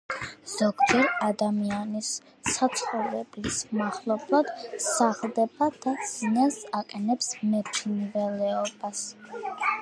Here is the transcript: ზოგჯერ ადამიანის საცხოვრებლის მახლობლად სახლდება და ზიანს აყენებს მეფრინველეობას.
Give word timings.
ზოგჯერ 0.51 1.03
ადამიანის 1.25 2.07
საცხოვრებლის 2.53 3.59
მახლობლად 3.81 4.49
სახლდება 4.87 5.69
და 5.85 5.95
ზიანს 6.15 6.59
აყენებს 6.81 7.31
მეფრინველეობას. 7.53 9.07